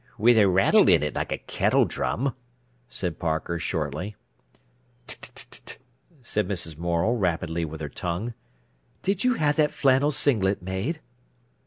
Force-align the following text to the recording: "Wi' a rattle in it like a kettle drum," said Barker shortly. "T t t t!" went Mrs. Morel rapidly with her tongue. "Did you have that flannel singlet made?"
"Wi' 0.17 0.31
a 0.31 0.47
rattle 0.47 0.89
in 0.89 1.03
it 1.03 1.13
like 1.13 1.31
a 1.31 1.37
kettle 1.37 1.85
drum," 1.85 2.33
said 2.89 3.19
Barker 3.19 3.59
shortly. 3.59 4.15
"T 5.05 5.15
t 5.21 5.31
t 5.35 5.61
t!" 5.63 5.77
went 6.35 6.47
Mrs. 6.49 6.75
Morel 6.75 7.13
rapidly 7.17 7.65
with 7.65 7.81
her 7.81 7.87
tongue. 7.87 8.33
"Did 9.03 9.23
you 9.23 9.35
have 9.35 9.57
that 9.57 9.69
flannel 9.71 10.09
singlet 10.09 10.63
made?" 10.63 11.01